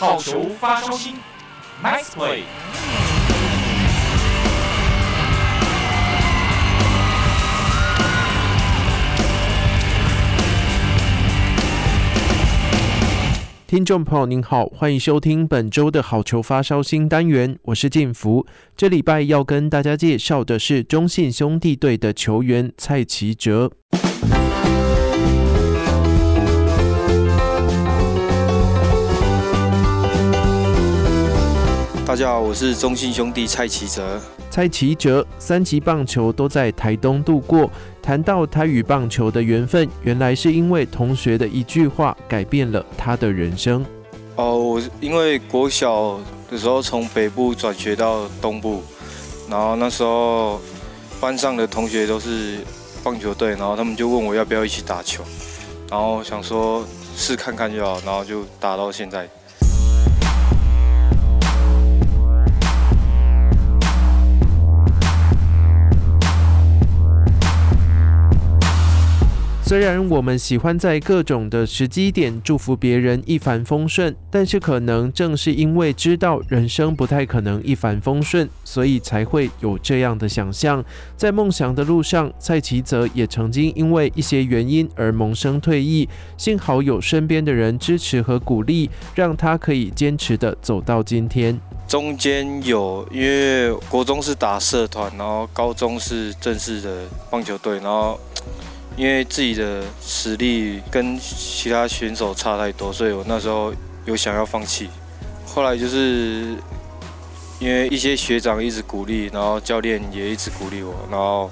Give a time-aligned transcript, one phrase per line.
[0.00, 1.16] 好球发烧星
[1.82, 2.42] ，Nice play。
[13.66, 18.46] 听众朋友您好，欢迎收听本周的好球发烧星单元，我是建福。
[18.76, 23.72] 这礼拜要跟大家介绍的是中信兄弟队的球员蔡奇哲。
[32.18, 34.20] 家好，我是中信兄弟蔡奇哲。
[34.50, 37.70] 蔡奇哲三级棒球都在台东度过。
[38.02, 43.86] 谈到他与棒球的缘分，原来是因为同学的一句话改变了他的人生。
[44.34, 46.18] 哦，我因为国小
[46.50, 48.82] 的时候从北部转学到东部，
[49.48, 50.60] 然后那时候
[51.20, 52.58] 班上的同学都是
[53.04, 55.22] 棒球队，然后他们就问我要不要一起打球，
[55.88, 59.28] 然后想说试看看就好，然后就打到现在。
[69.68, 80.82] 虽然我们喜欢在各种的时机点祝福别人一帆风顺，但是可能正是因为知道人生不太可能一帆风顺，所以才会有这样的想象。
[81.18, 86.08] 在梦想的路上，蔡奇泽也曾经因为一些原因而萌生退役，
[86.38, 91.60] 幸好有身边的人支持和鼓励，让他可以坚持的走到今天。
[91.86, 98.18] 中间有，因为国中是打社团，然后高中是正式的棒球队，然后。
[98.98, 103.72] 因为自己的实力跟其他选手差太多，所以我那时候
[104.04, 104.90] 有想要放弃。
[105.46, 106.56] 后来就是
[107.60, 111.48] 因为一些学长一直鼓励，然后教练也一直鼓励我，然后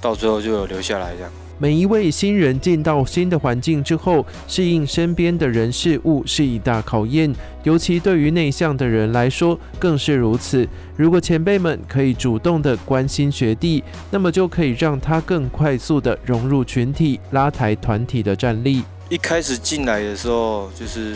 [0.00, 1.32] 到最后就有留下来这样。
[1.62, 7.30] 每一位新人进到新的环境之后，适应身边的人事物是一大考验，
[7.64, 10.66] 尤其对于内向的人来说更是如此。
[10.96, 18.82] 如果前辈们可以主动的关心学弟，那么就可以让他更快速的融入群体，拉抬团体的战力。
[19.10, 21.14] 一开始进来的时候就是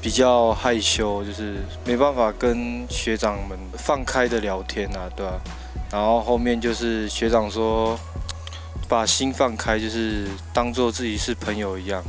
[0.00, 5.38] 比较害羞，就是没办法跟学长们放开的聊天啊，对吧？
[5.90, 7.94] 然后后面就是学长说。
[8.92, 12.04] 把心放开，就是当做自己是朋友一样，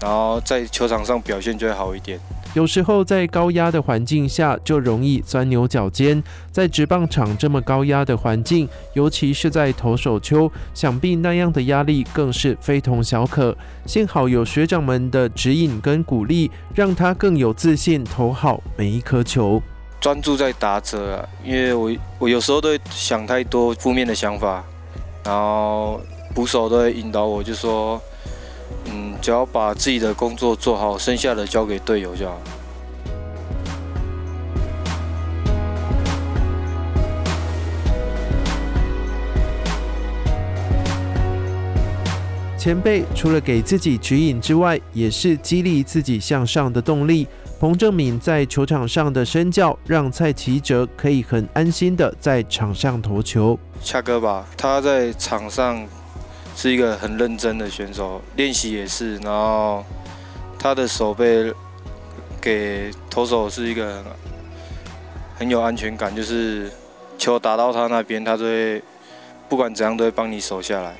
[0.00, 2.18] 然后在球场上表现就会好一点。
[2.54, 6.24] 有时候在高压的环境下，就容易钻牛角尖。
[6.50, 13.54] 在职棒场这么高压的环境，尤其是在投手丘，想必那样的压力更是非同小可。
[13.84, 19.62] 幸好有学长们的指引跟鼓励，让他更有自信投好每一颗球。
[20.00, 24.64] 专注在打者啊，因为我我有时候都会想太多负面的想法，
[25.22, 26.00] 然后。
[26.34, 28.00] 捕手都会引导我，就说
[28.86, 32.38] ：“嗯，只要把自己的工作做好，剩下的交给队友就好。”
[42.56, 47.26] 前辈除了给自己指引之外，也是激励自己向上的动力。
[47.58, 53.58] 彭正敏在球场上的身教，让蔡奇哲可以很安心的在场上投球。
[53.82, 55.84] 恰哥吧，他在场上。
[56.54, 59.16] 是一个很认真的选手，练习也是。
[59.16, 59.84] 然后
[60.58, 61.52] 他的手背
[62.40, 64.04] 给投手是一个很，
[65.38, 66.70] 很有安全感，就是
[67.18, 68.82] 球打到他那边，他都会
[69.48, 70.96] 不管怎样都会帮你守下来。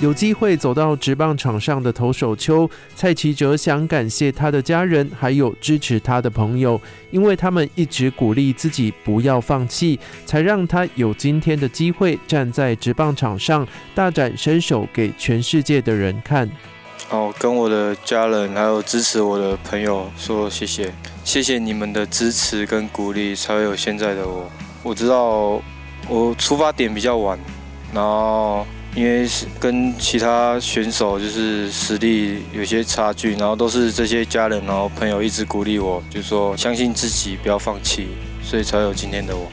[0.00, 6.80] 有机会走到职棒场上的投手丘，蔡奇哲想感谢他的家人，还有支持他的朋友，
[7.10, 16.48] 因为他们一直鼓励自己不要放弃，才让他有今天的机会站在职棒场上大展身手给全世界的人看。
[17.10, 20.90] 哦，跟我的家人还有支持我的朋友说谢谢，
[21.24, 24.50] 谢谢你们的支持跟鼓励，才会有现在的我。
[24.82, 25.60] 我知道
[26.08, 27.38] 我出发点比较晚，
[27.92, 28.66] 然后。
[28.96, 38.08] 因为是跟其他选手就是实力有些差距，然后都是这些家人，然后朋友一直鼓励我，就说相信自己，不要放弃，
[38.42, 39.46] 所以才有今天的我。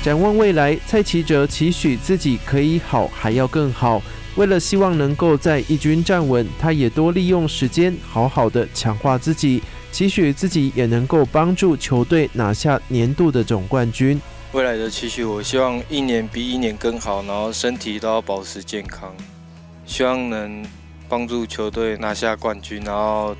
[0.00, 4.00] 展望未来，蔡奇哲期许自己可以好，还要更好。
[4.36, 9.60] 为了希望能够在一军站稳，他也多利用时间，好好的强化自己。
[9.90, 14.20] 期许自己也能够帮助球队拿下年度的总冠军。
[14.52, 19.14] 未来的期许，我希望一年比一年更好，然后身体都要保持健康，
[19.84, 20.64] 希望能
[21.08, 23.36] 帮助球队拿下冠军，然后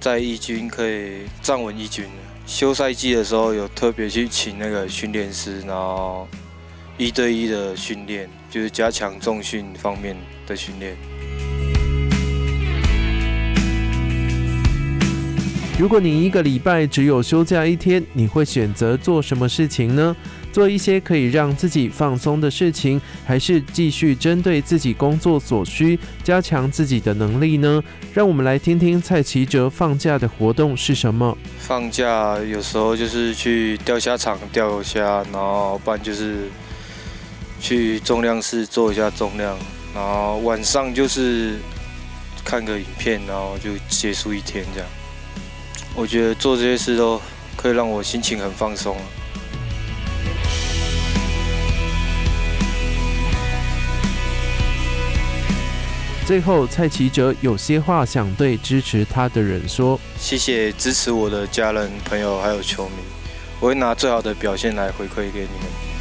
[0.00, 2.04] 在一军可以站稳一军。
[2.46, 6.28] 休赛季的时候有特别去请那个训练师，然后
[6.98, 10.14] 一对一的训练，就是加强重训方面
[10.46, 10.94] 的训练。
[15.76, 20.14] 如果你一个礼拜只有休假一天，你会选择做什么事情呢？
[20.52, 27.82] 做一些可以让自己放松的事情，还是继续针对自己工作所需加强自己的能力呢？
[28.12, 31.36] 让我们来听听蔡奇哲放假的活动是什么。
[31.58, 36.48] 放假有时候就是去钓虾场钓虾，然后不然就是
[37.60, 39.58] 去重量室做一下重量，
[39.92, 41.56] 然后晚上就是
[42.44, 44.88] 看个影片，然后就结束一天这样。
[45.96, 47.20] 我觉得做这些事都
[47.56, 48.96] 可以让我心情很放松。
[56.26, 62.94] 最后，蔡奇哲有些话想对支持他的人说：谢谢支持我的家人、朋友还有球迷，
[63.60, 65.93] 我会拿最好的表现来回馈给你们。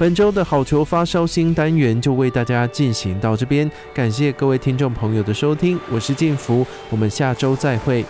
[0.00, 8.02] 本周的好球发烧星单元就为大家进行到这边，感谢各位听众朋友的收听，我是静福，我们下周再会。